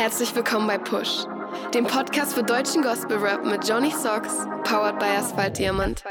[0.00, 1.26] Herzlich willkommen bei Push,
[1.74, 6.02] dem Podcast für deutschen Gospel Rap mit Johnny Socks, powered by Asphalt Diamant.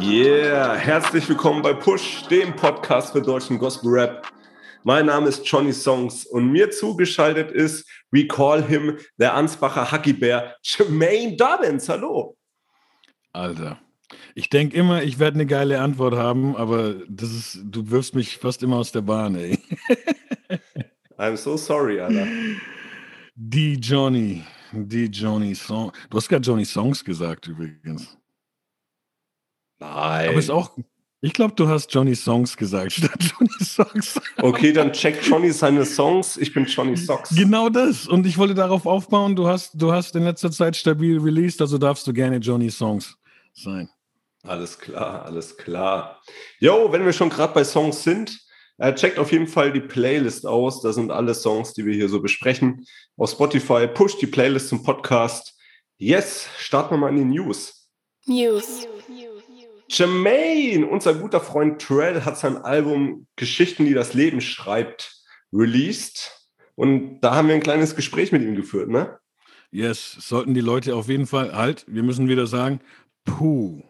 [0.00, 4.31] Yeah, herzlich willkommen bei Push, dem Podcast für deutschen Gospel Rap.
[4.84, 10.56] Mein Name ist Johnny Songs und mir zugeschaltet ist, we call him, der Ansbacher Hackibär,
[10.62, 11.88] Jermaine Dobbins.
[11.88, 12.36] Hallo.
[13.32, 13.78] Alter.
[14.34, 18.38] Ich denke immer, ich werde eine geile Antwort haben, aber das ist, du wirfst mich
[18.38, 19.58] fast immer aus der Bahn, ey.
[21.16, 22.26] I'm so sorry, Alter.
[23.36, 25.96] Die Johnny, die Johnny Songs.
[26.10, 28.18] Du hast gerade Johnny Songs gesagt übrigens.
[29.78, 30.28] Nein.
[30.28, 30.76] Aber ist auch,
[31.24, 34.20] ich glaube, du hast Johnny Songs gesagt statt Johnny Songs.
[34.38, 36.36] Okay, dann checkt Johnny seine Songs.
[36.36, 37.34] Ich bin Johnny Socks.
[37.34, 38.08] Genau das.
[38.08, 41.78] Und ich wollte darauf aufbauen, du hast, du hast in letzter Zeit stabil released, also
[41.78, 43.16] darfst du gerne Johnny Songs
[43.54, 43.88] sein.
[44.42, 46.20] Alles klar, alles klar.
[46.58, 48.40] Jo, wenn wir schon gerade bei Songs sind,
[48.78, 50.82] äh, checkt auf jeden Fall die Playlist aus.
[50.82, 52.84] Da sind alle Songs, die wir hier so besprechen.
[53.16, 55.56] Auf Spotify, push die Playlist zum Podcast.
[55.98, 57.88] Yes, starten wir mal in die News.
[58.26, 58.88] News.
[59.92, 66.50] Jermaine, unser guter Freund Trell, hat sein Album Geschichten, die das Leben schreibt, released.
[66.74, 69.18] Und da haben wir ein kleines Gespräch mit ihm geführt, ne?
[69.70, 72.80] Yes, sollten die Leute auf jeden Fall, halt, wir müssen wieder sagen,
[73.24, 73.82] puh,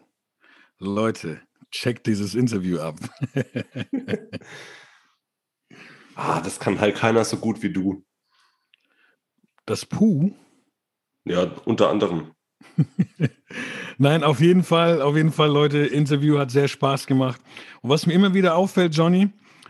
[0.77, 2.97] Leute, checkt dieses Interview ab.
[6.15, 8.05] ah, das kann halt keiner so gut wie du.
[9.65, 10.33] Das Puh?
[11.23, 12.33] Ja, unter anderem.
[13.97, 17.41] Nein, auf jeden Fall, auf jeden Fall, Leute, Interview hat sehr Spaß gemacht.
[17.81, 19.29] Und was mir immer wieder auffällt, Johnny,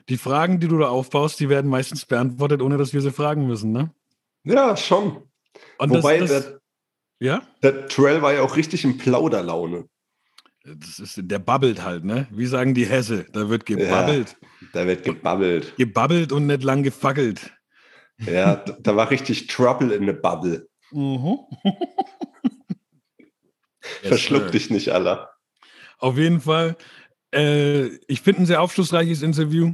[0.09, 3.47] die Fragen, die du da aufbaust, die werden meistens beantwortet, ohne dass wir sie fragen
[3.47, 3.91] müssen, ne?
[4.43, 5.23] Ja, schon.
[5.77, 6.59] Und Wobei, das, das, der,
[7.19, 7.41] ja?
[7.61, 9.85] der Trail war ja auch richtig in Plauderlaune.
[10.65, 12.27] Das ist, der babbelt halt, ne?
[12.31, 13.25] Wie sagen die Hesse?
[13.33, 14.37] Da wird gebabbelt.
[14.61, 15.75] Ja, da wird gebabbelt.
[15.77, 17.51] Gebabbelt und nicht lang gefackelt.
[18.19, 20.67] Ja, da war richtig Trouble in the Bubble.
[20.91, 21.39] Mhm.
[24.01, 25.29] Verschluck dich nicht, Allah.
[25.97, 26.75] Auf jeden Fall.
[27.33, 29.73] Äh, ich finde ein sehr aufschlussreiches Interview.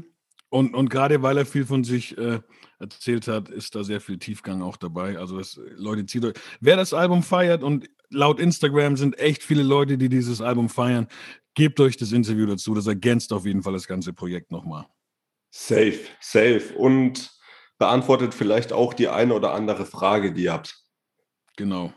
[0.49, 2.39] Und, und gerade weil er viel von sich äh,
[2.79, 5.17] erzählt hat, ist da sehr viel Tiefgang auch dabei.
[5.17, 6.33] Also das, Leute, zieht euch.
[6.59, 11.07] Wer das Album feiert und laut Instagram sind echt viele Leute, die dieses Album feiern,
[11.53, 12.73] gebt euch das Interview dazu.
[12.73, 14.87] Das ergänzt auf jeden Fall das ganze Projekt nochmal.
[15.51, 16.73] Safe, safe.
[16.75, 17.31] Und
[17.77, 20.75] beantwortet vielleicht auch die eine oder andere Frage, die ihr habt.
[21.57, 21.93] Genau.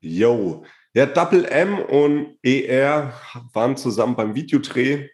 [0.00, 0.64] Yo.
[0.96, 3.12] Ja, Double M und ER
[3.52, 5.10] waren zusammen beim Videodreh.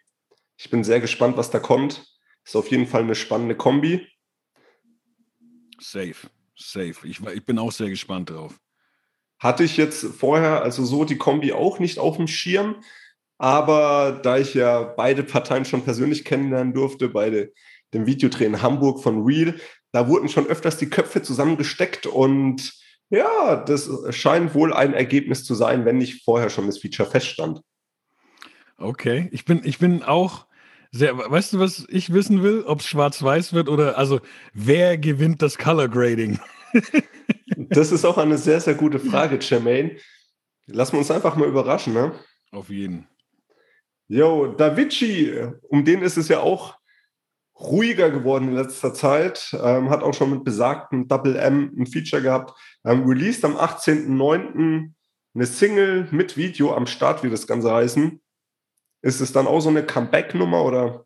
[0.55, 2.05] Ich bin sehr gespannt, was da kommt.
[2.45, 4.07] Ist auf jeden Fall eine spannende Kombi.
[5.81, 6.15] Safe,
[6.55, 6.95] safe.
[7.03, 8.57] Ich, ich bin auch sehr gespannt drauf.
[9.39, 12.81] Hatte ich jetzt vorher, also so die Kombi auch nicht auf dem Schirm.
[13.37, 17.51] Aber da ich ja beide Parteien schon persönlich kennenlernen durfte, bei
[17.93, 19.59] dem Videodreh in Hamburg von Real,
[19.91, 22.82] da wurden schon öfters die Köpfe zusammengesteckt und
[23.13, 27.61] ja, das scheint wohl ein Ergebnis zu sein, wenn nicht vorher schon das Feature feststand.
[28.77, 30.47] Okay, ich bin, ich bin auch
[30.91, 32.63] sehr, weißt du, was ich wissen will?
[32.65, 34.19] Ob es schwarz-weiß wird oder, also,
[34.53, 36.39] wer gewinnt das Color Grading?
[37.57, 39.97] das ist auch eine sehr, sehr gute Frage, Jermaine.
[40.65, 42.13] Lassen wir uns einfach mal überraschen, ne?
[42.51, 43.07] Auf jeden.
[44.07, 45.33] Yo, Davici,
[45.69, 46.77] um den ist es ja auch
[47.59, 52.21] ruhiger geworden in letzter Zeit, ähm, hat auch schon mit besagten Double M ein Feature
[52.21, 54.93] gehabt, ähm, released am 18.09.
[55.35, 58.21] eine Single mit Video am Start, wie das Ganze heißen.
[59.01, 61.05] Ist es dann auch so eine Comeback-Nummer oder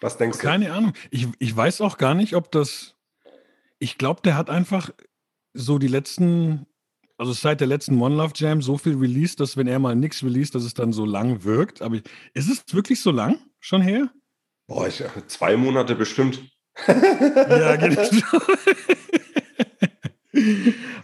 [0.00, 0.70] was denkst Keine du?
[0.70, 0.92] Keine Ahnung.
[1.10, 2.94] Ich, ich weiß auch gar nicht, ob das.
[3.78, 4.90] Ich glaube, der hat einfach
[5.52, 6.66] so die letzten,
[7.16, 10.22] also seit der letzten One Love Jam so viel released, dass wenn er mal nichts
[10.22, 11.80] released, dass es dann so lang wirkt.
[11.80, 11.96] Aber
[12.34, 14.10] ist es wirklich so lang schon her?
[14.66, 16.42] Boah, ich, zwei Monate bestimmt.
[16.86, 18.02] ja, genau.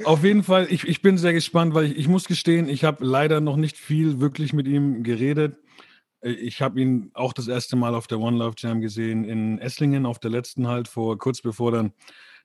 [0.04, 3.04] Auf jeden Fall, ich, ich bin sehr gespannt, weil ich, ich muss gestehen, ich habe
[3.04, 5.56] leider noch nicht viel wirklich mit ihm geredet.
[6.22, 10.04] Ich habe ihn auch das erste Mal auf der One Love Jam gesehen in Esslingen,
[10.06, 11.92] auf der letzten halt, vor kurz bevor dann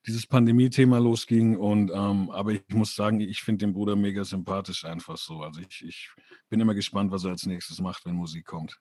[0.06, 1.58] dieses Pandemie-Thema losging.
[1.58, 5.42] Und ähm, aber ich muss sagen, ich finde den Bruder mega sympathisch einfach so.
[5.42, 6.10] Also ich, ich
[6.50, 8.80] bin immer gespannt, was er als nächstes macht, wenn Musik kommt.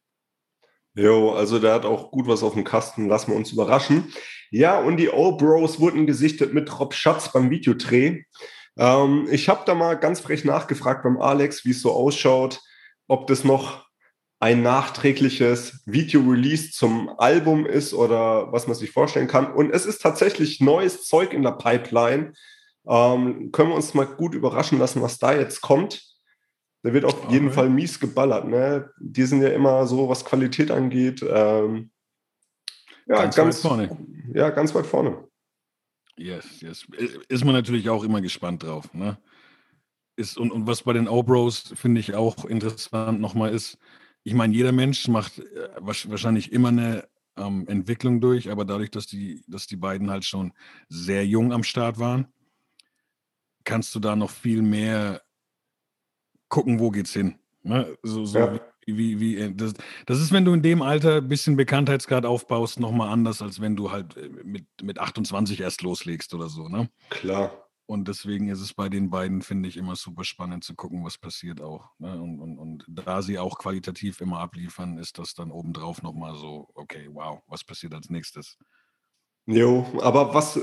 [0.95, 4.13] Jo, also der hat auch gut was auf dem Kasten, lassen wir uns überraschen.
[4.51, 8.23] Ja, und die O-Bros wurden gesichtet mit Rob Schatz beim Videodreh.
[8.79, 12.61] Ähm, ich habe da mal ganz frech nachgefragt beim Alex, wie es so ausschaut,
[13.09, 13.85] ob das noch
[14.39, 19.53] ein nachträgliches Video-Release zum Album ist oder was man sich vorstellen kann.
[19.53, 22.35] Und es ist tatsächlich neues Zeug in der Pipeline.
[22.87, 26.14] Ähm, können wir uns mal gut überraschen lassen, was da jetzt kommt.
[26.85, 28.47] Der wird auf jeden Fall mies geballert.
[28.47, 28.91] Ne?
[28.99, 31.25] Die sind ja immer so, was Qualität angeht.
[31.27, 31.91] Ähm,
[33.07, 34.07] ja, ganz, ganz, weit vorne.
[34.35, 35.27] Ja, ganz weit vorne.
[36.17, 36.87] Yes, yes.
[37.29, 38.93] Ist man natürlich auch immer gespannt drauf.
[38.93, 39.19] Ne?
[40.17, 43.79] Ist, und, und was bei den O-Bros finde ich auch interessant nochmal ist,
[44.23, 49.07] ich meine, jeder Mensch macht äh, wahrscheinlich immer eine ähm, Entwicklung durch, aber dadurch, dass
[49.07, 50.53] die, dass die beiden halt schon
[50.89, 52.27] sehr jung am Start waren,
[53.65, 55.23] kannst du da noch viel mehr
[56.55, 57.35] gucken, wo geht's hin.
[57.65, 57.99] Ne?
[58.03, 58.61] So, so ja.
[58.87, 59.75] wie, wie, äh, das,
[60.07, 63.75] das, ist, wenn du in dem Alter ein bisschen Bekanntheitsgrad aufbaust, nochmal anders, als wenn
[63.75, 66.69] du halt äh, mit, mit 28 erst loslegst oder so.
[66.69, 66.89] Ne?
[67.11, 67.69] Klar.
[67.87, 71.19] Und deswegen ist es bei den beiden, finde ich, immer super spannend zu gucken, was
[71.19, 71.91] passiert auch.
[71.99, 72.23] Ne?
[72.23, 76.69] Und, und, und da sie auch qualitativ immer abliefern, ist das dann obendrauf nochmal so,
[76.75, 78.57] okay, wow, was passiert als nächstes?
[79.47, 80.61] Jo, aber was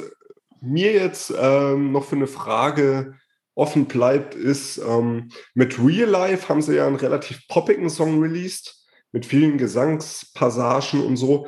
[0.61, 3.19] mir jetzt ähm, noch für eine Frage
[3.56, 8.81] offen bleibt, ist, ähm, mit Real Life haben sie ja einen relativ poppigen Song released,
[9.12, 11.48] mit vielen Gesangspassagen und so.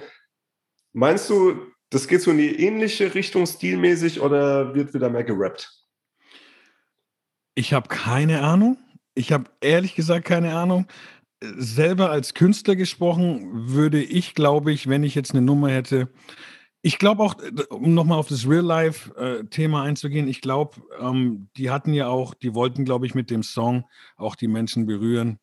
[0.92, 1.56] Meinst du,
[1.90, 5.72] das geht so in die ähnliche Richtung stilmäßig oder wird wieder mehr gerappt?
[7.56, 8.78] Ich habe keine Ahnung.
[9.16, 10.88] Ich habe ehrlich gesagt keine Ahnung.
[11.42, 16.10] Selber als Künstler gesprochen, würde ich, glaube ich, wenn ich jetzt eine Nummer hätte,
[16.86, 17.36] ich glaube auch,
[17.70, 22.84] um nochmal auf das Real-Life-Thema einzugehen, ich glaube, ähm, die hatten ja auch, die wollten,
[22.84, 23.86] glaube ich, mit dem Song
[24.18, 25.40] auch die Menschen berühren,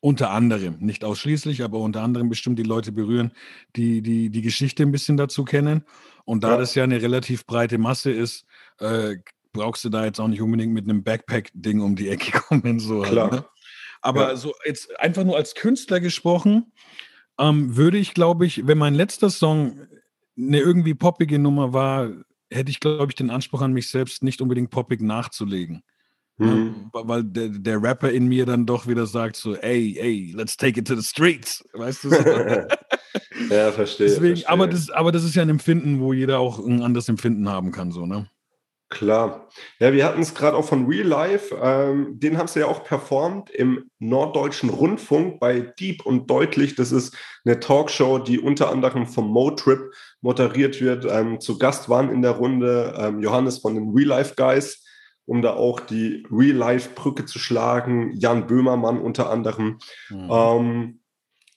[0.00, 3.32] unter anderem, nicht ausschließlich, aber unter anderem bestimmt die Leute berühren,
[3.74, 5.84] die die, die Geschichte ein bisschen dazu kennen.
[6.24, 6.58] Und da ja.
[6.58, 8.44] das ja eine relativ breite Masse ist,
[8.78, 9.16] äh,
[9.52, 12.78] brauchst du da jetzt auch nicht unbedingt mit einem Backpack-Ding um die Ecke kommen.
[12.78, 13.30] So halt, Klar.
[13.32, 13.48] Halt, ne?
[14.00, 14.36] Aber ja.
[14.36, 16.72] so jetzt einfach nur als Künstler gesprochen,
[17.40, 19.88] ähm, würde ich, glaube ich, wenn mein letzter Song
[20.36, 22.10] eine irgendwie poppige Nummer war,
[22.50, 25.82] hätte ich, glaube ich, den Anspruch an mich selbst, nicht unbedingt poppig nachzulegen.
[26.36, 26.90] Mhm.
[26.92, 30.80] weil der, der, Rapper in mir dann doch wieder sagt so, ey, ey, let's take
[30.80, 31.64] it to the streets.
[31.74, 32.08] Weißt du?
[33.50, 34.48] ja, verstehe, Deswegen, verstehe.
[34.48, 37.70] Aber, das, aber das ist ja ein Empfinden, wo jeder auch ein anderes Empfinden haben
[37.70, 38.28] kann, so, ne?
[38.94, 39.48] Klar.
[39.80, 41.54] Ja, wir hatten es gerade auch von Real Life.
[41.60, 46.76] Ähm, den haben sie ja auch performt im Norddeutschen Rundfunk bei Deep und Deutlich.
[46.76, 51.06] Das ist eine Talkshow, die unter anderem vom Mo-Trip moderiert wird.
[51.10, 54.80] Ähm, zu Gast waren in der Runde ähm, Johannes von den Real Life Guys
[55.26, 58.12] um da auch die Real-Life-Brücke zu schlagen.
[58.14, 59.78] Jan Böhmermann unter anderem.
[60.10, 60.30] Mhm.
[60.30, 61.00] Ähm,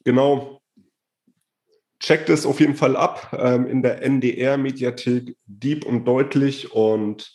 [0.04, 0.62] genau.
[2.00, 6.72] Checkt es auf jeden Fall ab ähm, in der NDR-Mediathek Deep und deutlich.
[6.72, 7.34] Und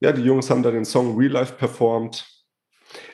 [0.00, 2.26] ja, die Jungs haben da den Song Real Life performt.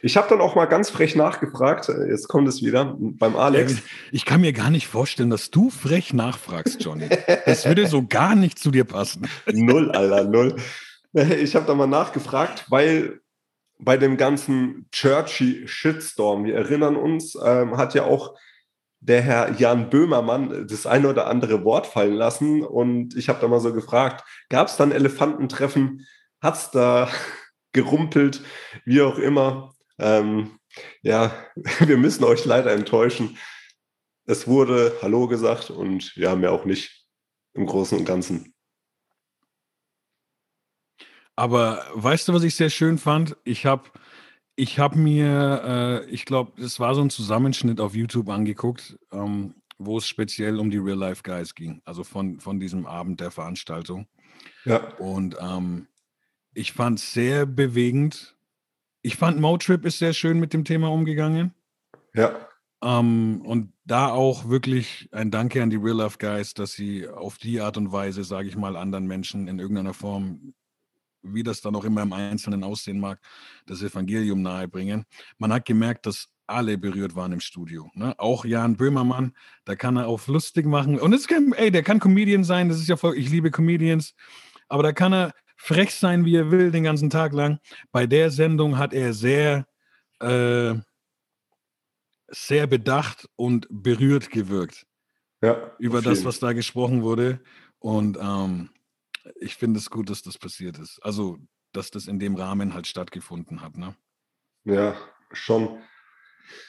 [0.03, 3.83] Ich habe dann auch mal ganz frech nachgefragt, äh, jetzt kommt es wieder beim Alex.
[4.11, 7.09] Ich kann mir gar nicht vorstellen, dass du frech nachfragst, Johnny.
[7.45, 9.29] Das würde so gar nicht zu dir passen.
[9.53, 10.57] Null, Alter, null.
[11.13, 13.21] Ich habe da mal nachgefragt, weil
[13.79, 18.35] bei dem ganzen Churchy Shitstorm, wir erinnern uns, ähm, hat ja auch
[19.07, 22.63] der Herr Jan Böhmermann das eine oder andere Wort fallen lassen.
[22.63, 26.07] Und ich habe da mal so gefragt, gab es dann Elefantentreffen?
[26.41, 27.09] Hat es da
[27.73, 28.43] gerumpelt?
[28.85, 29.75] Wie auch immer.
[29.99, 30.59] Ähm,
[31.03, 31.33] ja,
[31.81, 33.39] wir müssen euch leider enttäuschen.
[34.25, 37.07] Es wurde Hallo gesagt und wir haben ja auch nicht
[37.55, 38.55] im Großen und Ganzen.
[41.37, 43.37] Aber weißt du, was ich sehr schön fand?
[43.45, 43.89] Ich habe
[44.57, 49.55] ich hab mir, äh, ich glaube, es war so ein Zusammenschnitt auf YouTube angeguckt, ähm,
[49.79, 53.31] wo es speziell um die Real Life Guys ging, also von, von diesem Abend der
[53.31, 54.09] Veranstaltung.
[54.65, 54.95] Ja.
[54.97, 55.87] Und ähm,
[56.55, 58.35] ich fand es sehr bewegend.
[59.03, 61.55] Ich fand Motrip ist sehr schön mit dem Thema umgegangen.
[62.15, 62.35] Ja.
[62.83, 67.37] Ähm, und da auch wirklich ein Danke an die Real Life Guys, dass sie auf
[67.37, 70.55] die Art und Weise, sage ich mal, anderen Menschen in irgendeiner Form
[71.33, 73.21] wie das dann auch immer im Einzelnen aussehen mag,
[73.67, 75.05] das Evangelium nahebringen.
[75.39, 77.91] Man hat gemerkt, dass alle berührt waren im Studio.
[77.95, 78.15] Ne?
[78.19, 79.33] Auch Jan Böhmermann,
[79.65, 80.99] da kann er auf lustig machen.
[80.99, 84.15] Und es kann, ey, der kann Comedian sein, das ist ja voll, ich liebe Comedians,
[84.69, 87.59] aber da kann er frech sein, wie er will, den ganzen Tag lang.
[87.91, 89.67] Bei der Sendung hat er sehr,
[90.21, 90.75] äh,
[92.29, 94.87] sehr bedacht und berührt gewirkt.
[95.43, 97.41] Ja, über das, was da gesprochen wurde.
[97.79, 98.71] Und ähm,
[99.37, 100.99] ich finde es gut, dass das passiert ist.
[101.03, 101.39] Also,
[101.73, 103.77] dass das in dem Rahmen halt stattgefunden hat.
[103.77, 103.95] Ne?
[104.65, 104.97] Ja,
[105.33, 105.79] schon.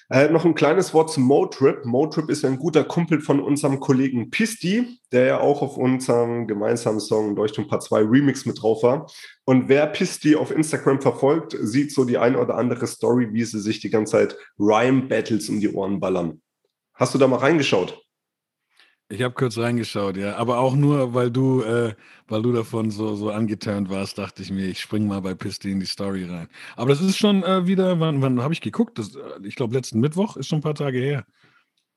[0.09, 1.85] Äh, noch ein kleines Wort zum Motrip.
[1.85, 6.99] Motrip ist ein guter Kumpel von unserem Kollegen Pisti, der ja auch auf unserem gemeinsamen
[6.99, 9.11] Song Leuchtturm Part 2 Remix mit drauf war.
[9.45, 13.59] Und wer Pisti auf Instagram verfolgt, sieht so die eine oder andere Story, wie sie
[13.59, 16.41] sich die ganze Zeit Rhyme-Battles um die Ohren ballern.
[16.93, 18.01] Hast du da mal reingeschaut?
[19.09, 20.35] Ich habe kurz reingeschaut, ja.
[20.35, 21.93] Aber auch nur, weil du, äh,
[22.27, 25.71] weil du davon so, so angeturnt warst, dachte ich mir, ich spring mal bei Pisti
[25.71, 26.49] in die Story rein.
[26.75, 28.99] Aber das ist schon äh, wieder, wann, wann habe ich geguckt?
[28.99, 31.25] Das, äh, ich glaube, letzten Mittwoch ist schon ein paar Tage her.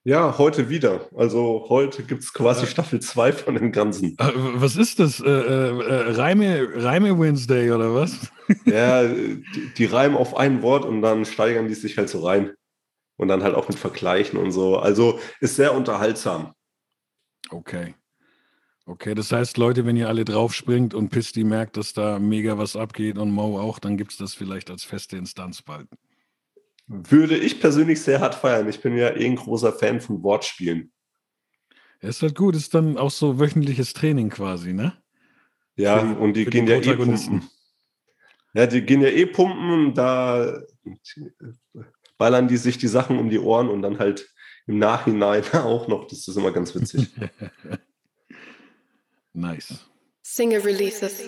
[0.05, 1.09] Ja, heute wieder.
[1.15, 2.67] Also heute gibt es quasi Ja.
[2.69, 4.17] Staffel 2 von dem Ganzen.
[4.19, 5.21] Äh, was ist das?
[5.21, 8.17] Äh, äh, äh, Reime, Reime Wednesday oder was?
[8.65, 9.45] Ja, die,
[9.77, 12.53] die reimen auf ein Wort und dann steigern die sich halt so rein.
[13.17, 14.79] Und dann halt auch mit Vergleichen und so.
[14.79, 16.55] Also ist sehr unterhaltsam.
[17.51, 17.95] Okay.
[18.87, 22.75] Okay, das heißt, Leute, wenn ihr alle draufspringt und Pisti merkt, dass da mega was
[22.75, 25.89] abgeht und Mo auch, dann gibt es das vielleicht als feste Instanz bald.
[26.89, 28.69] Würde ich persönlich sehr hart feiern.
[28.69, 30.91] Ich bin ja eh ein großer Fan von Wortspielen.
[32.03, 34.95] Ja, ist halt gut, ist dann auch so wöchentliches Training quasi, ne?
[35.77, 37.49] Ja, die- und die gehen ja eh pumpen.
[38.55, 40.63] Ja, die gehen ja eh pumpen, da
[42.19, 44.29] ballern die sich die Sachen um die Ohren und dann halt
[44.67, 46.07] im Nachhinein auch noch.
[46.07, 47.09] Das ist immer ganz witzig.
[49.33, 49.87] Nice.
[50.23, 51.23] Single Releases.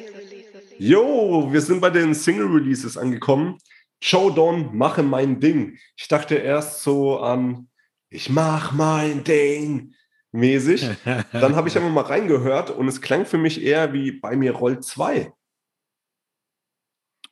[0.79, 3.59] Jo, wir sind bei den Single-Releases angekommen.
[4.01, 5.79] Joe Don, mache mein Ding.
[5.97, 7.69] Ich dachte erst so an
[8.11, 9.95] Ich mach mein Ding
[10.33, 10.89] mäßig.
[11.33, 14.53] Dann habe ich aber mal reingehört und es klang für mich eher wie bei mir
[14.53, 15.33] rollt 2.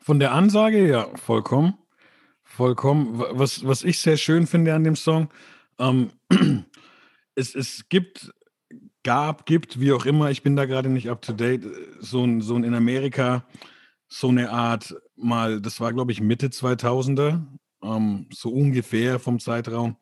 [0.00, 1.74] Von der Ansage, ja, vollkommen.
[2.44, 3.18] Vollkommen.
[3.18, 5.28] Wa- Was, was ich sehr schön finde an dem Song,
[5.80, 6.10] ähm,
[7.34, 8.32] es, es gibt,
[9.02, 11.64] gab, gibt, wie auch immer, ich bin da gerade nicht up to date,
[12.00, 13.44] so ein, so ein in Amerika,
[14.08, 17.42] so eine Art mal, das war glaube ich Mitte 2000er,
[17.82, 19.96] ähm, so ungefähr vom Zeitraum,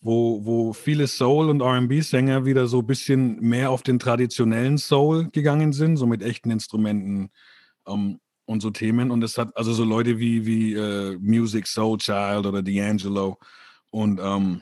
[0.00, 5.30] wo, wo viele Soul- und RB-Sänger wieder so ein bisschen mehr auf den traditionellen Soul
[5.30, 7.30] gegangen sind, so mit echten Instrumenten
[7.86, 9.10] ähm, und so Themen.
[9.10, 13.36] Und es hat also so Leute wie, wie äh, Music Soul Child oder D'Angelo.
[13.90, 14.60] Und ähm,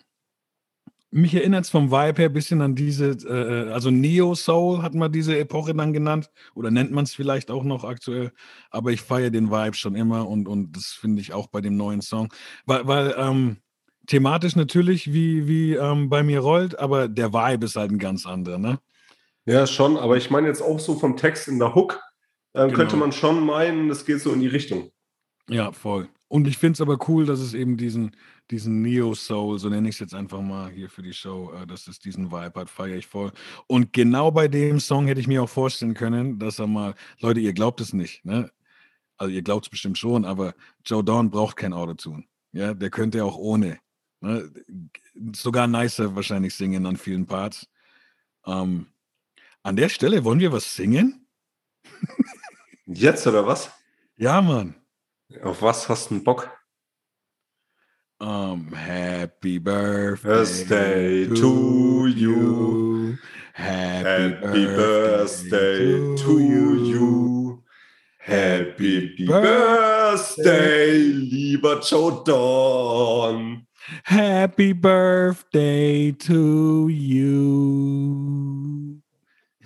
[1.13, 4.95] mich erinnert es vom Vibe her ein bisschen an diese, äh, also Neo Soul hat
[4.95, 8.33] man diese Epoche dann genannt oder nennt man es vielleicht auch noch aktuell.
[8.71, 11.77] Aber ich feiere den Vibe schon immer und, und das finde ich auch bei dem
[11.77, 12.33] neuen Song.
[12.65, 13.59] Weil, weil ähm,
[14.07, 18.27] thematisch natürlich wie, wie ähm, bei mir rollt, aber der Vibe ist halt ein ganz
[18.27, 18.79] anderer, ne?
[19.45, 22.01] Ja, schon, aber ich meine jetzt auch so vom Text in der Hook,
[22.55, 22.75] äh, Genau.
[22.75, 24.91] könnte man schon meinen, das geht so in die Richtung.
[25.49, 26.09] Ja, voll.
[26.33, 28.17] Und ich finde es aber cool, dass es eben diesen,
[28.51, 31.87] diesen Neo-Soul, so nenne ich es jetzt einfach mal hier für die Show, äh, dass
[31.89, 33.33] es diesen Vibe hat, feiere ich voll.
[33.67, 37.41] Und genau bei dem Song hätte ich mir auch vorstellen können, dass er mal, Leute,
[37.41, 38.51] ihr glaubt es nicht, ne?
[39.19, 40.55] Also ihr glaubt es bestimmt schon, aber
[40.87, 42.25] Joe Dawn braucht kein Autotune.
[42.53, 43.79] Ja, der könnte auch ohne.
[44.23, 44.51] Ne?
[45.37, 47.69] Sogar nicer wahrscheinlich singen an vielen Parts.
[48.47, 48.87] Ähm,
[49.63, 51.27] an der Stelle wollen wir was singen?
[52.87, 53.71] Jetzt oder was?
[54.17, 54.82] Ja, Mann.
[55.43, 56.51] Auf was hast du Bock?
[58.21, 63.19] Um, happy birthday, Birthday to you.
[63.53, 67.63] Happy, Happy birthday to you.
[68.19, 73.67] Happy Birthday, lieber Joe Don.
[74.05, 79.03] Happy birthday to you.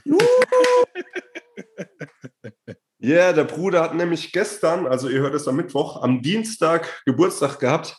[2.99, 7.59] Ja, der Bruder hat nämlich gestern, also ihr hört es am Mittwoch, am Dienstag Geburtstag
[7.59, 7.97] gehabt.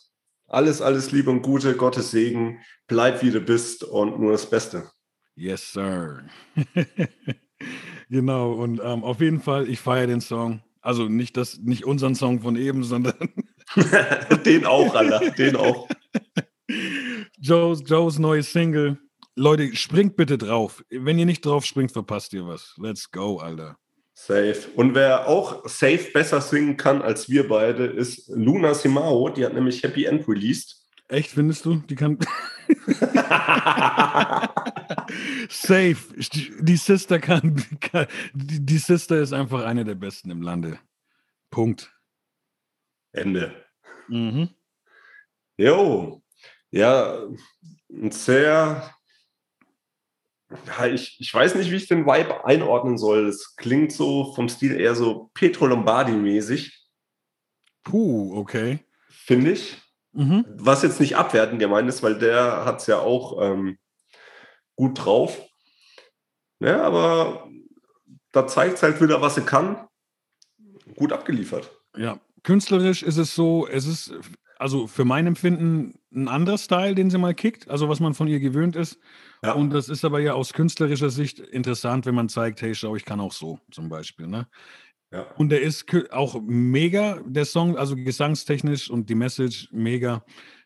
[0.48, 4.89] Alles, alles Liebe und Gute, Gottes Segen, bleib wie du bist und nur das Beste.
[5.36, 6.24] Yes, sir.
[8.10, 10.63] genau, und ähm, auf jeden Fall, ich feiere den Song.
[10.82, 13.13] Also nicht, das, nicht unseren Song von eben, sondern
[14.46, 15.88] den auch, Alter, den auch.
[17.39, 18.98] Joes, Joes neues Single.
[19.36, 20.84] Leute, springt bitte drauf.
[20.89, 22.74] Wenn ihr nicht drauf springt, verpasst ihr was.
[22.77, 23.77] Let's go, Alter.
[24.28, 24.68] Safe.
[24.76, 29.30] Und wer auch safe besser singen kann als wir beide, ist Luna Simao.
[29.30, 30.86] Die hat nämlich Happy End released.
[31.08, 31.78] Echt, findest du?
[31.78, 32.20] Die kann.
[35.50, 35.96] Safe.
[36.60, 40.78] Die Sister kann, kann die, die Sister ist einfach eine der besten im Lande.
[41.50, 41.90] Punkt.
[43.14, 43.56] Ende.
[44.10, 44.50] Mhm.
[45.56, 46.22] Jo.
[46.70, 47.24] Ja,
[47.90, 48.94] ein sehr.
[50.50, 53.27] Ja, ich, ich weiß nicht, wie ich den Vibe einordnen soll.
[53.27, 56.72] Es klingt so vom Stil eher so Petro Lombardi-mäßig,
[57.84, 58.80] Puh, okay.
[59.10, 59.77] finde ich.
[60.13, 60.46] Mhm.
[60.48, 63.77] Was jetzt nicht abwertend gemeint ist, weil der hat es ja auch ähm,
[64.75, 65.42] gut drauf.
[66.60, 67.48] Ja, aber
[68.32, 69.88] da zeigt es halt wieder, was er kann.
[70.96, 71.72] Gut abgeliefert.
[71.96, 74.13] Ja, künstlerisch ist es so, es ist
[74.60, 78.28] also für mein Empfinden ein anderer Style, den sie mal kickt, also was man von
[78.28, 79.00] ihr gewöhnt ist.
[79.44, 79.54] Ja.
[79.54, 83.06] Und das ist aber ja aus künstlerischer Sicht interessant, wenn man zeigt, hey, schau, ich
[83.06, 84.28] kann auch so, zum Beispiel.
[84.28, 84.48] Ne?
[85.12, 85.24] Ja.
[85.38, 90.24] Und der ist auch mega, der Song, also gesangstechnisch und die Message mega.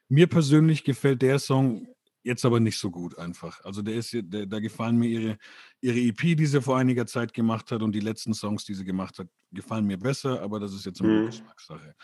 [0.10, 1.88] Mir persönlich gefällt der Song
[2.24, 3.64] Jetzt aber nicht so gut einfach.
[3.64, 5.38] Also der ist, der, da gefallen mir ihre,
[5.82, 8.86] ihre EP, die sie vor einiger Zeit gemacht hat und die letzten Songs, die sie
[8.86, 11.26] gemacht hat, gefallen mir besser, aber das ist jetzt eine Mhm.
[11.28, 11.96] Geschmackssache.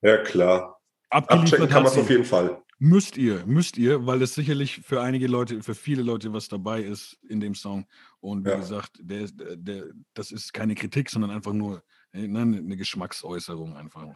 [0.00, 0.81] Ja, klar.
[1.12, 2.62] Abchecken Abgeliefert kann man auf jeden Fall.
[2.78, 6.82] Müsst ihr, müsst ihr, weil es sicherlich für einige Leute, für viele Leute was dabei
[6.82, 7.86] ist in dem Song.
[8.20, 8.56] Und wie Ja.
[8.56, 14.06] gesagt, der, der, das ist keine Kritik, sondern einfach nur äh, ne, eine Geschmacksäußerung einfach.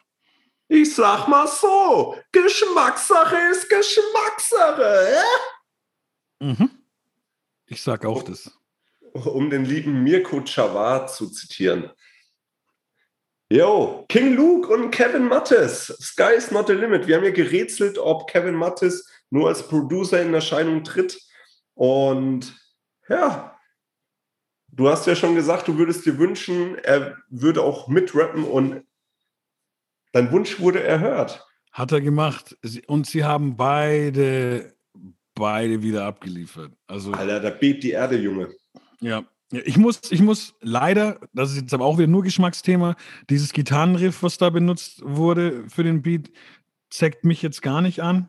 [0.68, 5.16] Ich sag mal so, Geschmackssache ist Geschmackssache.
[6.40, 6.70] Mhm.
[7.66, 8.50] Ich sag auch das.
[9.12, 11.90] Um den lieben Mirko Chawar zu zitieren.
[13.48, 15.86] Yo, King Luke und Kevin Mattes.
[16.00, 17.06] Sky is not the limit.
[17.06, 21.20] Wir haben ja gerätselt, ob Kevin Mattes nur als Producer in Erscheinung tritt.
[21.74, 22.52] Und
[23.08, 23.56] ja,
[24.66, 28.84] du hast ja schon gesagt, du würdest dir wünschen, er würde auch mitrappen und
[30.12, 31.46] dein Wunsch wurde erhört.
[31.70, 32.56] Hat er gemacht.
[32.88, 34.74] Und sie haben beide,
[35.36, 36.72] beide wieder abgeliefert.
[36.88, 38.52] Also Alter, da bebt die Erde, Junge.
[38.98, 42.96] Ja, ich muss, ich muss leider, das ist jetzt aber auch wieder nur Geschmacksthema,
[43.30, 46.30] dieses Gitarrenriff, was da benutzt wurde für den Beat,
[46.90, 48.28] zeigt mich jetzt gar nicht an.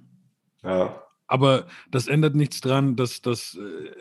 [0.63, 1.03] Ja.
[1.27, 3.91] Aber das ändert nichts dran, dass, dass äh,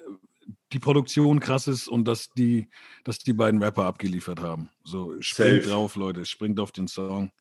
[0.73, 2.69] die Produktion krass ist und dass die,
[3.05, 4.69] dass die beiden Rapper abgeliefert haben.
[4.85, 5.75] So, springt Safe.
[5.75, 7.33] drauf, Leute, springt auf den Song.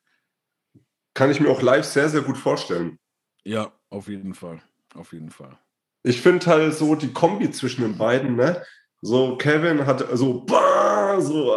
[1.14, 2.98] Kann ich mir auch live sehr, sehr gut vorstellen.
[3.44, 4.60] Ja, auf jeden Fall.
[4.94, 5.58] Auf jeden Fall.
[6.02, 8.62] Ich finde halt so die Kombi zwischen den beiden, ne?
[9.02, 11.56] So, Kevin hat so, bah, so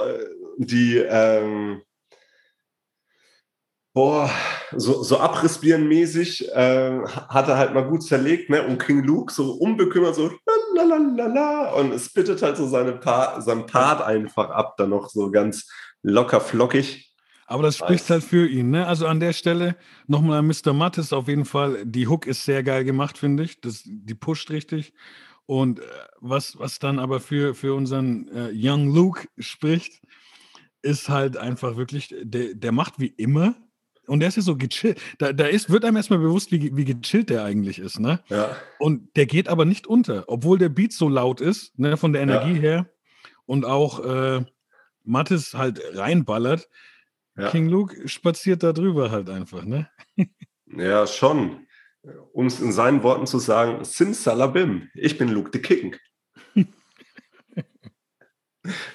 [0.58, 1.82] die, ähm,
[3.94, 4.30] boah,
[4.76, 8.64] so, so Abrissbirnen-mäßig äh, hat er halt mal gut zerlegt, ne?
[8.64, 10.32] Und King Luke so unbekümmert, so
[10.76, 15.32] lalalala und es bittet halt so seine Pa- seinen Part einfach ab, dann noch so
[15.32, 15.68] ganz
[16.04, 17.10] locker flockig.
[17.48, 18.70] Aber das spricht halt für ihn.
[18.70, 18.86] Ne?
[18.86, 20.72] Also an der Stelle nochmal an Mr.
[20.72, 21.84] Mattes auf jeden Fall.
[21.84, 23.60] Die Hook ist sehr geil gemacht, finde ich.
[23.60, 24.94] Das, die pusht richtig.
[25.50, 25.84] Und äh,
[26.20, 30.00] was, was dann aber für, für unseren äh, Young Luke spricht,
[30.84, 33.56] ist halt einfach wirklich, der, der macht wie immer.
[34.06, 35.02] Und der ist ja so gechillt.
[35.18, 38.00] Da, da ist, wird einem erstmal bewusst, wie, wie gechillt der eigentlich ist.
[38.00, 38.20] Ne?
[38.30, 42.14] Ja, Und der geht aber nicht unter, obwohl der Beat so laut ist, ne, von
[42.14, 42.42] der Ja.
[42.44, 42.88] Energie her.
[43.48, 44.46] Und auch äh,
[45.04, 46.70] Mattes halt reinballert.
[47.36, 47.50] ja.
[47.50, 49.90] King Luke spaziert da drüber halt einfach, ne?
[50.68, 51.66] Ja, schon.
[52.34, 55.98] Um es in seinen Worten zu sagen, Simsalabim, ich bin Luke the King.
[56.56, 56.64] da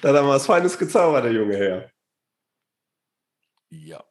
[0.09, 1.91] hat er mal was Feines gezaubert, der junge Herr.
[3.71, 4.05] Ja.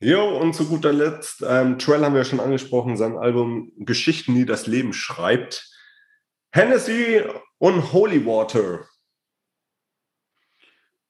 [0.00, 4.46] Jo, und zu guter Letzt, ähm, Trell haben wir schon angesprochen, sein Album Geschichten, die
[4.46, 5.72] das Leben schreibt.
[6.52, 7.24] Hennessy
[7.58, 8.86] und Holy Water.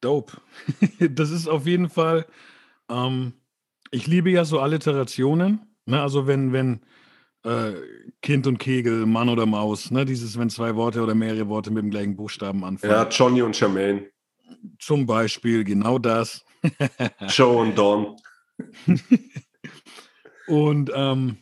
[0.01, 0.41] Dope.
[1.11, 2.27] das ist auf jeden Fall,
[2.88, 3.35] ähm,
[3.91, 6.01] ich liebe ja so Alliterationen, ne?
[6.03, 6.81] Also wenn, wenn
[7.44, 7.72] äh,
[8.22, 10.05] Kind und Kegel, Mann oder Maus, ne?
[10.05, 12.92] Dieses, wenn zwei Worte oder mehrere Worte mit dem gleichen Buchstaben anfangen.
[12.92, 14.11] Ja, Johnny und Jermaine,
[14.79, 16.44] Zum Beispiel genau das.
[17.29, 18.16] Joe und Dawn.
[20.48, 21.38] Und ähm,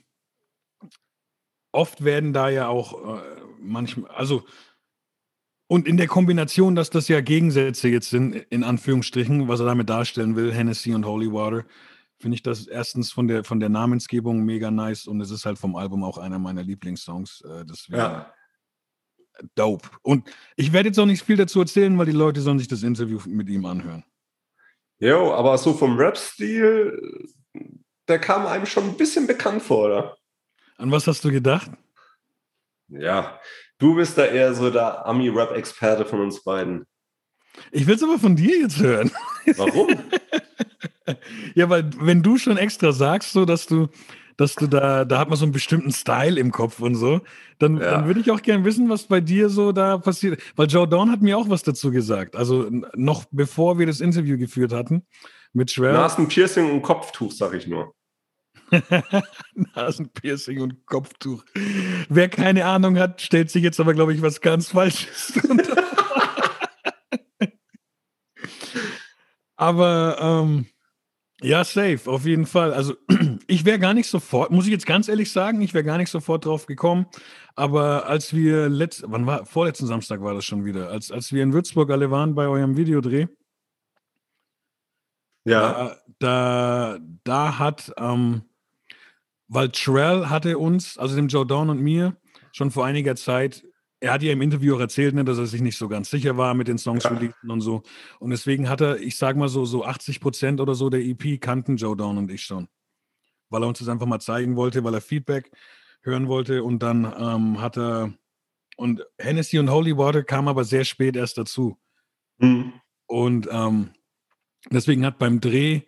[1.73, 3.21] oft werden da ja auch äh,
[3.61, 4.45] manchmal, also
[5.69, 9.91] und in der Kombination, dass das ja Gegensätze jetzt sind, in Anführungsstrichen, was er damit
[9.91, 11.65] darstellen will, Hennessy und Holy Water,
[12.19, 15.59] finde ich das erstens von der, von der Namensgebung mega nice und es ist halt
[15.59, 17.43] vom Album auch einer meiner Lieblingssongs.
[17.43, 18.33] Äh, deswegen Ja.
[19.55, 19.89] dope.
[20.03, 22.83] Und ich werde jetzt auch nicht viel dazu erzählen, weil die Leute sollen sich das
[22.83, 24.05] Interview mit ihm anhören.
[24.99, 27.29] Jo, aber so vom Rap-Stil,
[28.09, 30.17] der kam einem schon ein bisschen bekannt vor, oder?
[30.79, 31.71] An was hast du gedacht?
[32.89, 33.39] Ja,
[33.79, 36.87] du bist da eher so der Ami-Rap-Experte von uns beiden.
[37.73, 39.11] Ich will es aber von dir jetzt hören.
[39.57, 39.89] Warum?
[41.55, 43.87] Ja, weil wenn du schon extra sagst, so dass du,
[44.37, 47.21] dass du da, da hat man so einen bestimmten Style im Kopf und so,
[47.61, 47.93] dann, Ja.
[47.93, 50.43] dann würde ich auch gern wissen, was bei dir so da passiert.
[50.57, 52.35] Weil Joe Dawn hat mir auch was dazu gesagt.
[52.35, 55.07] Also noch bevor wir das Interview geführt hatten
[55.53, 55.93] mit Schwer.
[55.93, 57.95] Nasenpiercing und Kopftuch, sag ich nur.
[59.77, 61.45] Nasenpiercing und Kopftuch.
[62.09, 65.35] Wer keine Ahnung hat, stellt sich jetzt aber, glaube ich, was ganz Falsches.
[65.41, 66.23] drunter vor.
[69.57, 70.67] Aber ähm,
[71.43, 72.73] ja, safe, auf jeden Fall.
[72.73, 72.95] Also
[73.47, 76.11] ich wäre gar nicht sofort, muss ich jetzt ganz ehrlich sagen, ich wäre gar nicht
[76.11, 77.07] sofort drauf gekommen.
[77.55, 81.43] Aber als wir letzt, wann war, vorletzten Samstag war das schon wieder, als, als wir
[81.43, 83.27] in Würzburg alle waren bei eurem Videodreh,
[85.45, 88.43] Ja, da, da, da hat, ähm,
[89.49, 92.17] weil Trell hatte uns, also dem Joe Dawn und mir,
[92.53, 93.66] schon vor einiger Zeit,
[94.07, 96.37] er hat ja im Interview auch erzählt, ne, dass er sich nicht so ganz sicher
[96.37, 97.11] war mit den Songs Ja.
[97.11, 97.83] releasen und so.
[98.21, 101.41] Und deswegen hat er, ich sag mal so, so 80 Prozent oder so der EP
[101.41, 102.69] kannten Joe Dawn und ich schon.
[103.51, 105.51] Weil er uns das einfach mal zeigen wollte, weil er Feedback
[106.03, 106.63] hören wollte.
[106.63, 108.15] Und dann ähm, hat er,
[108.77, 111.77] und Hennessy und Holy Water kam aber sehr spät erst dazu.
[112.39, 112.75] Mhm.
[113.07, 113.91] Und ähm,
[114.71, 115.83] deswegen hat beim Dreh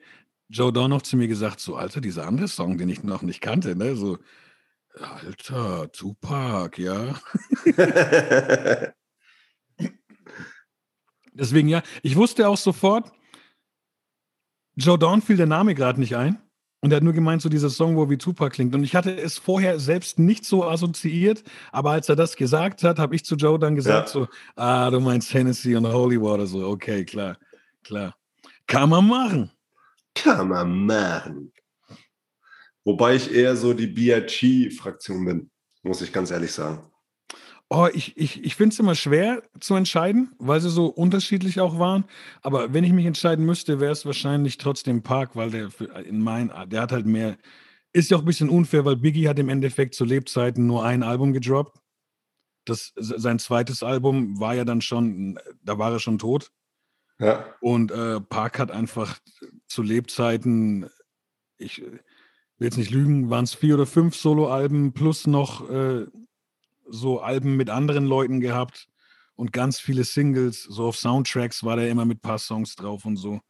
[0.48, 3.40] Joe Dawn noch zu mir gesagt, so, Alter, dieser andere Song, den ich noch nicht
[3.40, 4.18] kannte, ne, so,
[4.94, 7.14] Alter, Tupac, ja.
[11.32, 13.12] Deswegen ja, ich wusste auch sofort,
[14.74, 16.38] Joe Dawn fiel der Name gerade nicht ein.
[16.80, 18.72] Und er hat nur gemeint, so dieser Song, wo wie Tupac klingt.
[18.72, 23.00] Und ich hatte es vorher selbst nicht so assoziiert, aber als er das gesagt hat,
[23.00, 24.12] habe ich zu Joe dann gesagt, ja.
[24.12, 27.36] so, ah, du meinst Hennessy und Holy Water, so, okay, klar,
[27.82, 28.14] klar.
[28.68, 29.50] Kann man machen.
[30.14, 31.52] Kann man machen.
[32.88, 35.50] Wobei ich eher so die BRG-Fraktion bin,
[35.82, 36.90] muss ich ganz ehrlich sagen.
[37.68, 41.78] Oh, ich, ich, ich finde es immer schwer zu entscheiden, weil sie so unterschiedlich auch
[41.78, 42.06] waren.
[42.40, 45.68] Aber wenn ich mich entscheiden müsste, wäre es wahrscheinlich trotzdem Park, weil der
[46.06, 47.36] in mein, der hat halt mehr.
[47.92, 51.02] Ist ja auch ein bisschen unfair, weil Biggie hat im Endeffekt zu Lebzeiten nur ein
[51.02, 51.78] Album gedroppt.
[52.64, 56.52] Das, sein zweites Album war ja dann schon, da war er schon tot.
[57.18, 57.54] Ja.
[57.60, 59.18] Und äh, Park hat einfach
[59.66, 60.88] zu Lebzeiten,
[61.58, 61.82] ich
[62.58, 66.06] will jetzt nicht lügen, waren es vier oder fünf Soloalben plus noch äh,
[66.88, 68.88] so Alben mit anderen Leuten gehabt
[69.36, 70.64] und ganz viele Singles.
[70.64, 73.40] So auf Soundtracks war der immer mit ein paar Songs drauf und so.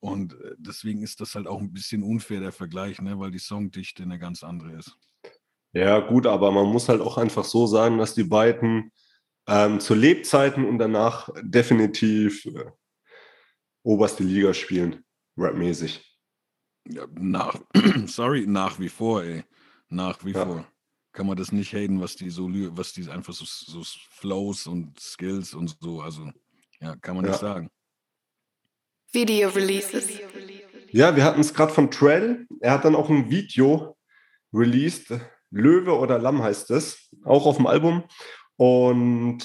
[0.00, 3.18] Und äh, deswegen ist das halt auch ein bisschen unfair, der Vergleich, ne?
[3.18, 4.96] weil die Songdichte eine ganz andere ist.
[5.72, 8.92] Ja, gut, aber man muss halt auch einfach so sagen, dass die beiden
[9.48, 12.64] ähm, zu Lebzeiten und danach definitiv äh,
[13.82, 15.04] oberste Liga spielen,
[15.36, 16.13] rapmäßig.
[16.88, 17.58] Ja, nach,
[18.06, 19.44] sorry, nach wie vor, ey.
[19.88, 20.44] Nach wie ja.
[20.44, 20.66] vor
[21.14, 24.98] kann man das nicht haten, was die so, was die einfach so, so Flows und
[24.98, 26.30] Skills und so, also
[26.80, 27.30] ja, kann man ja.
[27.30, 27.70] nicht sagen.
[29.12, 30.08] Video Releases.
[30.90, 32.46] Ja, wir hatten es gerade von Trell.
[32.60, 33.96] Er hat dann auch ein Video
[34.52, 35.12] released.
[35.50, 37.10] Löwe oder Lamm heißt es.
[37.24, 38.04] Auch auf dem Album.
[38.56, 39.38] Und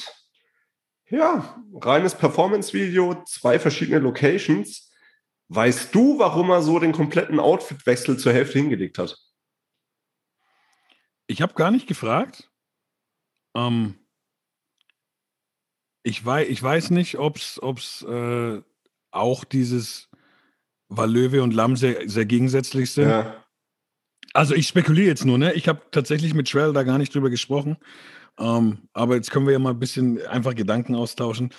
[1.10, 4.89] ja, reines Performance-Video, zwei verschiedene Locations.
[5.50, 9.18] Weißt du, warum er so den kompletten Outfitwechsel zur Hälfte hingelegt hat?
[11.26, 12.52] Ich habe gar nicht gefragt.
[13.56, 13.96] Ähm,
[16.04, 18.62] ich, weiß, ich weiß nicht, ob es äh,
[19.12, 20.10] auch dieses,
[20.88, 23.10] weil Löwe und Lamm sehr, sehr gegensätzlich sind.
[23.10, 23.44] Ja.
[24.34, 25.54] Also ich spekuliere jetzt nur, ne?
[25.54, 27.78] Ich habe tatsächlich mit Trell da gar nicht drüber gesprochen.
[28.38, 31.52] Ähm, aber jetzt können wir ja mal ein bisschen einfach Gedanken austauschen.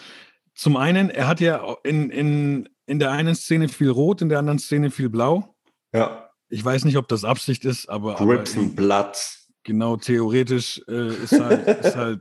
[0.54, 4.40] Zum einen, er hat ja in, in, in der einen Szene viel Rot, in der
[4.40, 5.54] anderen Szene viel Blau.
[5.94, 6.28] Ja.
[6.48, 8.16] Ich weiß nicht, ob das Absicht ist, aber.
[8.16, 9.16] Grips and Blood.
[9.62, 12.20] Genau, theoretisch äh, ist, halt, ist, halt,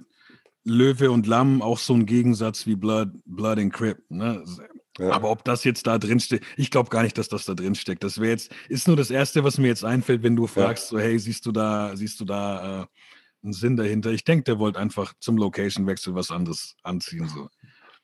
[0.64, 3.98] Löwe und Lamm auch so ein Gegensatz wie Blood, Blood and Crip.
[4.10, 4.44] Ne?
[5.00, 5.10] Ja.
[5.12, 7.74] Aber ob das jetzt da drin steht, ich glaube gar nicht, dass das da drin
[7.74, 8.04] steckt.
[8.04, 11.00] Das wäre jetzt, ist nur das Erste, was mir jetzt einfällt, wenn du fragst, ja.
[11.00, 12.86] so, hey, siehst du da, siehst du da äh,
[13.42, 14.12] einen Sinn dahinter?
[14.12, 17.28] Ich denke, der wollte einfach zum Location-Wechsel was anderes anziehen.
[17.28, 17.50] So.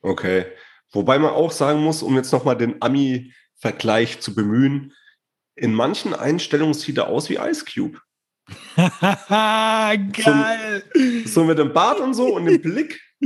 [0.02, 0.46] Okay.
[0.92, 4.94] Wobei man auch sagen muss, um jetzt nochmal den Ami-Vergleich zu bemühen,
[5.56, 8.00] in manchen Einstellungen sieht er aus wie Ice Cube.
[8.76, 10.84] Geil.
[11.26, 13.02] So, so, mit dem Bart und so und dem Blick.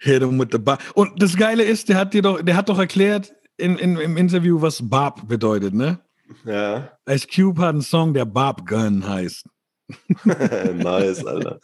[0.00, 0.80] Hit him with the Bart.
[0.94, 4.16] Und das Geile ist, der hat dir doch, der hat doch erklärt in, in, im
[4.16, 6.00] Interview, was Barb bedeutet, ne?
[6.44, 6.90] Ja.
[7.08, 9.46] Ice Cube hat einen Song, der Barb Gun heißt.
[10.24, 11.60] nice, Alter.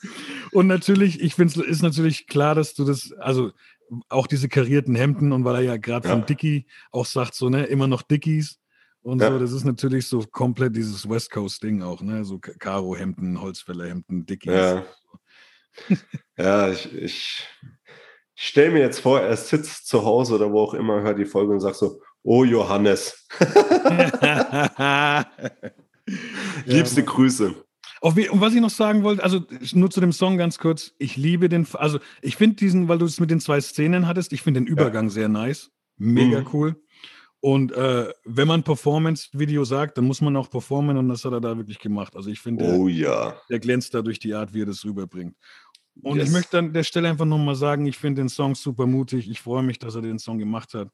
[0.53, 3.53] Und natürlich, ich finde es ist natürlich klar, dass du das, also
[4.09, 6.15] auch diese karierten Hemden und weil er ja gerade ja.
[6.15, 8.59] von Dickie auch sagt, so, ne, immer noch Dickies
[9.03, 9.31] und ja.
[9.31, 9.39] so.
[9.39, 12.25] Das ist natürlich so komplett dieses West Coast-Ding auch, ne?
[12.25, 14.53] So Karo-Hemden, Holzfällerhemden, Dickies.
[14.53, 14.85] Ja,
[16.37, 17.47] ja ich, ich,
[18.35, 21.25] ich stelle mir jetzt vor, er sitzt zu Hause oder wo auch immer, hört die
[21.25, 23.27] Folge und sagt so, oh Johannes.
[26.65, 27.55] Liebste ja, Grüße.
[28.01, 31.17] Auf, und was ich noch sagen wollte, also nur zu dem Song ganz kurz, ich
[31.17, 34.43] liebe den, also ich finde diesen, weil du es mit den zwei Szenen hattest, ich
[34.43, 35.11] finde den Übergang ja.
[35.11, 36.49] sehr nice, mega mhm.
[36.53, 36.77] cool.
[37.41, 41.41] Und äh, wenn man Performance-Video sagt, dann muss man auch performen und das hat er
[41.41, 42.17] da wirklich gemacht.
[42.17, 43.37] Also ich finde, oh, ja.
[43.49, 45.37] der glänzt da durch die Art, wie er das rüberbringt.
[46.03, 46.29] Und yes.
[46.29, 49.31] ich möchte an der Stelle einfach nochmal sagen, ich finde den Song super mutig.
[49.31, 50.89] Ich freue mich, dass er den Song gemacht hat,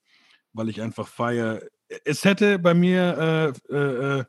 [0.53, 1.63] weil ich einfach feiere.
[2.05, 4.25] Es hätte bei mir äh, äh, äh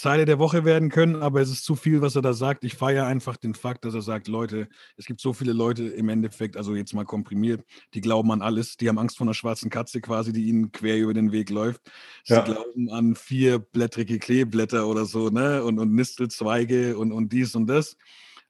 [0.00, 2.64] Zeile der Woche werden können, aber es ist zu viel, was er da sagt.
[2.64, 6.08] Ich feiere einfach den Fakt, dass er sagt, Leute, es gibt so viele Leute im
[6.08, 9.68] Endeffekt, also jetzt mal komprimiert, die glauben an alles, die haben Angst vor einer schwarzen
[9.68, 11.82] Katze quasi, die ihnen quer über den Weg läuft.
[12.24, 12.40] Sie ja.
[12.40, 15.62] glauben an vierblättrige Kleeblätter oder so, ne?
[15.62, 17.98] Und, und Nistelzweige und, und dies und das.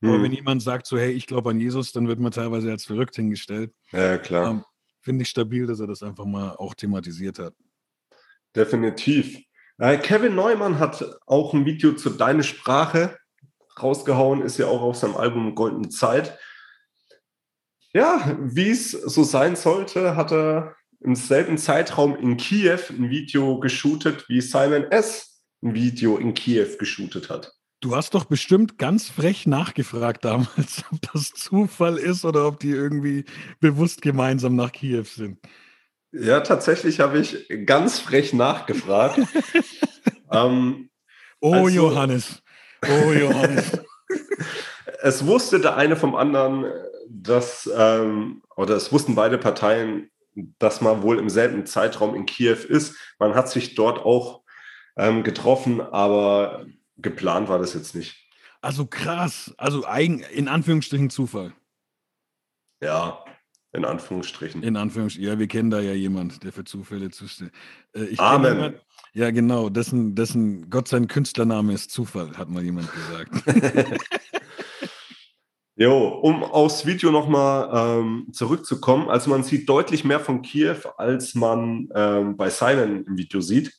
[0.03, 0.23] Aber hm.
[0.23, 3.17] wenn jemand sagt so, hey, ich glaube an Jesus, dann wird man teilweise als verrückt
[3.17, 3.73] hingestellt.
[3.91, 4.51] Ja, klar.
[4.53, 4.65] Ähm,
[5.01, 7.55] Finde ich stabil, dass er das einfach mal auch thematisiert hat.
[8.55, 9.50] Definitiv.
[9.81, 13.17] Kevin Neumann hat auch ein Video zu Deine Sprache
[13.83, 16.39] rausgehauen, ist ja auch auf seinem Album Goldene Zeit.
[17.95, 23.59] Ja, wie es so sein sollte, hat er im selben Zeitraum in Kiew ein Video
[23.59, 25.43] geshootet, wie Simon S.
[25.63, 27.53] ein Video in Kiew geshootet hat.
[27.81, 32.73] Du hast doch bestimmt ganz frech nachgefragt damals, ob das Zufall ist oder ob die
[32.73, 33.25] irgendwie
[33.61, 35.39] bewusst gemeinsam nach Kiew sind.
[36.13, 39.21] Ja, tatsächlich habe ich ganz frech nachgefragt.
[40.33, 40.91] ähm,
[41.41, 42.43] oh, also, Johannes.
[42.85, 43.79] Oh, Johannes.
[45.03, 46.67] es wusste der eine vom anderen,
[47.09, 50.11] dass, ähm, oder es wussten beide Parteien,
[50.59, 52.97] dass man wohl im selben Zeitraum in Kiew ist.
[53.19, 54.43] Man hat sich dort auch
[54.97, 58.17] ähm, getroffen, aber geplant war das jetzt nicht.
[58.63, 61.55] Also krass, also eigen, in Anführungsstrichen Zufall.
[62.83, 63.25] Ja,
[63.73, 64.63] in Anführungsstrichen.
[64.63, 67.55] In Anführungsstrichen, ja, wir kennen da ja jemand, der für Zufälle zuständig
[67.95, 68.55] äh, Amen.
[68.57, 68.81] Jemand,
[69.13, 74.01] ja, genau, dessen, dessen Gott sein Künstlername ist Zufall, hat mal jemand gesagt.
[75.81, 79.09] Jo, um aufs Video nochmal ähm, zurückzukommen.
[79.09, 83.73] Also man sieht deutlich mehr von Kiew, als man ähm, bei Simon im Video sieht.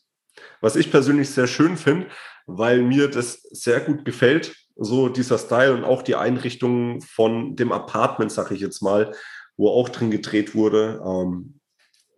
[0.62, 2.08] Was ich persönlich sehr schön finde,
[2.48, 7.72] weil mir das sehr gut gefällt, so dieser Style und auch die Einrichtung von dem
[7.72, 9.14] Apartment, sag ich jetzt mal,
[9.58, 11.02] wo auch drin gedreht wurde.
[11.06, 11.60] Ähm,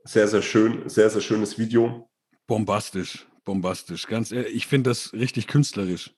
[0.03, 2.09] sehr, sehr schön, sehr, sehr schönes Video.
[2.47, 4.07] Bombastisch, bombastisch.
[4.07, 6.11] Ganz ehrlich, ich finde das richtig künstlerisch.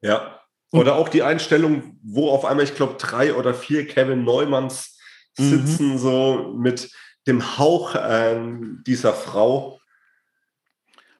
[0.00, 0.40] Ja,
[0.72, 4.98] oder auch die Einstellung, wo auf einmal, ich glaube, drei oder vier Kevin Neumanns
[5.38, 5.50] mhm.
[5.50, 5.98] sitzen, mhm.
[5.98, 6.90] so mit
[7.26, 8.36] dem Hauch äh,
[8.86, 9.80] dieser Frau.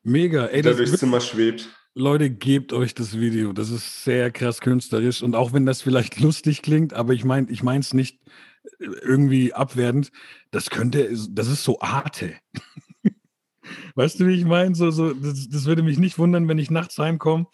[0.03, 1.68] Mega, ey, der durchs Zimmer schwebt.
[1.94, 3.53] Leute, gebt euch das Video.
[3.53, 5.22] Das ist sehr krass künstlerisch.
[5.22, 8.20] Und auch wenn das vielleicht lustig klingt, aber ich meine, ich meine es nicht
[8.79, 10.11] irgendwie abwertend.
[10.50, 12.35] Das könnte, das ist so Arte.
[13.94, 14.74] weißt du, wie ich meine?
[14.74, 17.46] So, so, das, das würde mich nicht wundern, wenn ich nachts heimkomme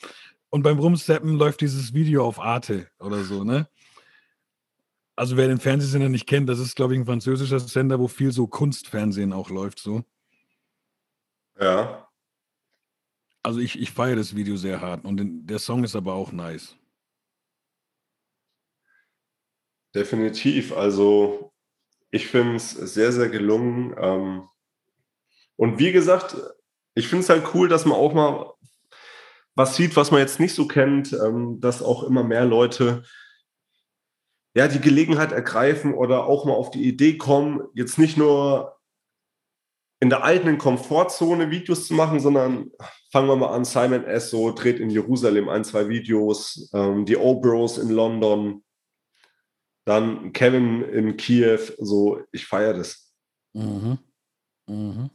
[0.51, 3.69] und beim Rumsteppen läuft dieses Video auf Arte oder so, ne?
[5.17, 8.33] Also wer den Fernsehsender nicht kennt, das ist, glaube ich, ein französischer Sender, wo viel
[8.33, 10.03] so Kunstfernsehen auch läuft, so.
[11.61, 12.09] Ja.
[13.43, 16.33] Also ich, ich feiere das Video sehr hart und den, der Song ist aber auch
[16.33, 16.77] nice.
[19.95, 20.73] Definitiv.
[20.73, 21.53] Also
[22.11, 23.95] ich finde es sehr, sehr gelungen.
[23.99, 24.49] Ähm,
[25.57, 26.37] und wie gesagt,
[26.95, 28.53] ich finde es halt cool, dass man auch mal
[29.55, 33.03] was sieht, was man jetzt nicht so kennt, ähm, dass auch immer mehr Leute
[34.55, 38.77] ja die Gelegenheit ergreifen oder auch mal auf die Idee kommen, jetzt nicht nur
[40.01, 42.71] in der eigenen Komfortzone Videos zu machen, sondern
[43.13, 44.31] fangen wir mal an, Simon S.
[44.31, 48.65] so dreht in Jerusalem ein, zwei Videos, ähm, die O-Bros in London,
[49.91, 53.13] dann Kevin in Kiew, so, ich feiere das.
[53.53, 53.99] Mhm.
[54.67, 55.11] Mhm.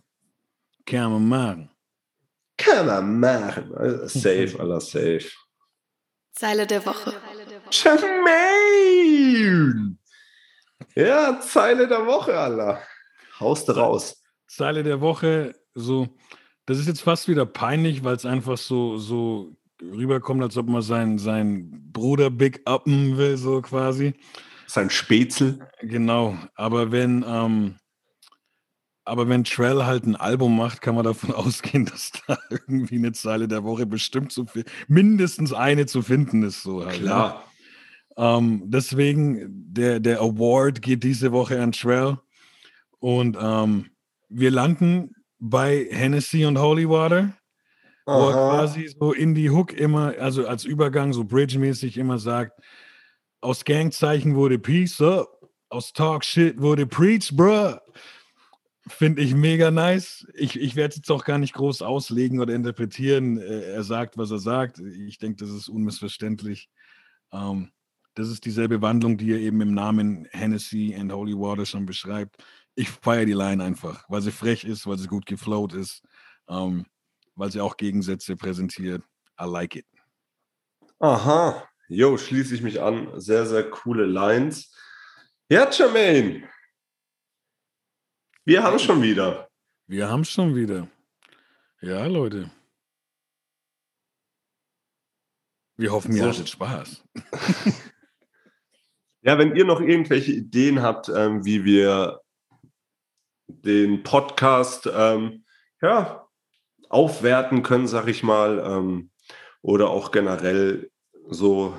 [0.85, 1.69] Kann man machen.
[2.57, 3.71] Kann man machen.
[4.07, 5.31] Safe, aller safe.
[6.33, 7.13] Zeile der Woche.
[7.71, 9.17] Jermaine!
[10.95, 12.81] Ja, Zeile der Woche, Allah.
[13.39, 14.21] Haust raus.
[14.47, 16.07] Zeile der Woche, so,
[16.65, 20.81] das ist jetzt fast wieder peinlich, weil es einfach so, so rüberkommt, als ob man
[20.81, 24.13] seinen sein Bruder Big Uppen will, so quasi.
[24.67, 25.67] Sein Spätzle.
[25.81, 27.75] Genau, aber wenn, ähm,
[29.05, 33.11] aber wenn Trell halt ein Album macht, kann man davon ausgehen, dass da irgendwie eine
[33.13, 36.63] Zeile der Woche bestimmt zu viel, mindestens eine zu finden ist.
[36.63, 37.05] So halt, ne?
[37.05, 37.43] Klar.
[38.17, 38.37] Ja.
[38.37, 42.17] Ähm, deswegen, der, der Award geht diese Woche an Trell.
[42.99, 43.91] Und ähm,
[44.29, 47.33] wir landen bei Hennessy und Holy Water,
[48.05, 48.19] Aha.
[48.19, 52.59] wo er quasi so in die Hook immer, also als Übergang, so bridge-mäßig immer sagt,
[53.45, 55.27] aus Gangzeichen wurde Peace, so,
[55.69, 57.77] aus Talk Shit wurde Preach, bruh.
[58.87, 60.27] Finde ich mega nice.
[60.33, 63.37] Ich, ich werde es jetzt auch gar nicht groß auslegen oder interpretieren.
[63.37, 64.79] Äh, er sagt, was er sagt.
[64.79, 66.69] Ich denke, das ist unmissverständlich.
[67.31, 67.71] Ähm,
[68.13, 72.43] das ist dieselbe Wandlung, die er eben im Namen Hennessy and Holy Water schon beschreibt.
[72.75, 76.03] Ich feiere die Line einfach, weil sie frech ist, weil sie gut geflowt ist,
[76.47, 76.85] ähm,
[77.35, 79.03] weil sie auch Gegensätze präsentiert.
[79.39, 79.85] I like it.
[80.99, 83.19] Aha, jo, schließe ich mich an.
[83.19, 84.73] Sehr, sehr coole Lines.
[85.49, 86.49] Ja, Jermaine,
[88.45, 89.49] wir haben schon wieder.
[89.87, 90.87] Wir haben schon wieder.
[91.81, 92.49] Ja, Leute.
[95.77, 96.29] Wir hoffen, ihr so.
[96.29, 97.03] hattet Spaß.
[99.21, 102.21] ja, wenn ihr noch irgendwelche Ideen habt, ähm, wie wir
[103.47, 105.45] den Podcast ähm,
[105.81, 106.27] ja,
[106.89, 109.11] aufwerten können, sag ich mal, ähm,
[109.61, 110.91] oder auch generell
[111.29, 111.77] so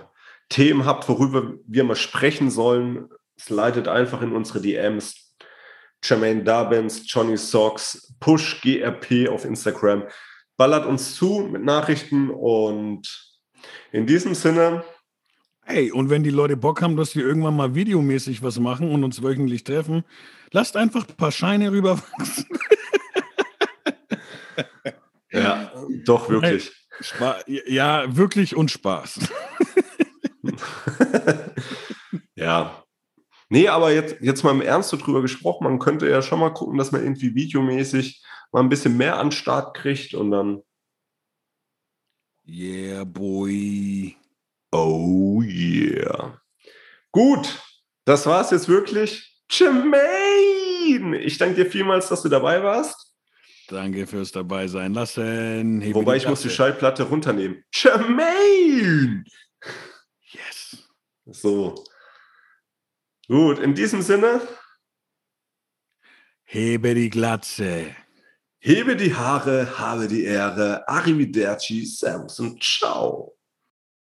[0.49, 5.35] Themen habt, worüber wir mal sprechen sollen, slidet einfach in unsere DMs
[6.03, 10.05] Jermaine Darbens, Johnny Socks, Push GRP auf Instagram.
[10.57, 13.37] Ballert uns zu mit Nachrichten und
[13.93, 14.85] in diesem Sinne,
[15.69, 19.03] Hey, und wenn die Leute Bock haben, dass wir irgendwann mal videomäßig was machen und
[19.03, 20.05] uns wöchentlich treffen,
[20.53, 22.47] lasst einfach ein paar Scheine rüberwachsen.
[25.33, 25.73] ja,
[26.05, 26.67] doch, wirklich.
[26.67, 26.86] Hey,
[27.47, 29.21] ja, wirklich und Spaß.
[32.35, 32.83] ja.
[33.49, 36.79] Nee, aber jetzt, jetzt mal im Ernst drüber gesprochen, man könnte ja schon mal gucken,
[36.79, 40.63] dass man irgendwie videomäßig mal ein bisschen mehr an Start kriegt und dann.
[42.47, 44.17] Yeah, boy.
[44.73, 46.41] Oh yeah.
[47.13, 47.63] Gut,
[48.05, 49.37] das war's jetzt wirklich.
[49.51, 53.06] Jermaine, ich danke dir vielmals, dass du dabei warst.
[53.69, 55.81] Danke fürs dabei sein lassen.
[55.81, 57.65] Hebe Wobei ich muss die Schallplatte runternehmen.
[57.73, 59.25] Jermaine!
[60.31, 60.89] Yes.
[61.27, 61.85] So.
[63.27, 64.41] Gut, in diesem Sinne.
[66.45, 67.97] Hebe die Glatze.
[68.59, 70.89] Hebe die Haare, habe die Ehre.
[70.89, 73.36] Arrivederci, Servus und Ciao.